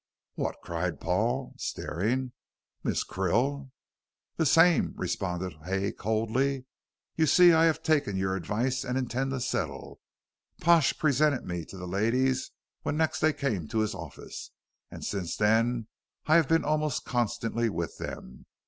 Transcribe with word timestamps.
"What," 0.33 0.55
cried 0.63 0.99
Paul, 0.99 1.53
staring, 1.59 2.31
"Miss 2.83 3.03
Krill?" 3.03 3.69
"The 4.35 4.47
same," 4.47 4.93
responded 4.97 5.53
Hay, 5.65 5.91
coldly. 5.91 6.65
"You 7.17 7.27
see 7.27 7.53
I 7.53 7.65
have 7.65 7.83
taken 7.83 8.17
your 8.17 8.35
advice 8.35 8.83
and 8.83 8.97
intend 8.97 9.29
to 9.29 9.39
settle. 9.39 9.99
Pash 10.59 10.97
presented 10.97 11.45
me 11.45 11.65
to 11.65 11.77
the 11.77 11.85
ladies 11.87 12.49
when 12.81 12.97
next 12.97 13.19
they 13.19 13.31
came 13.31 13.67
to 13.67 13.77
his 13.77 13.93
office, 13.93 14.49
and 14.89 15.05
since 15.05 15.37
then 15.37 15.85
I 16.25 16.35
have 16.37 16.47
been 16.47 16.65
almost 16.65 17.05
constantly 17.05 17.69
with 17.69 17.99
them. 17.99 18.47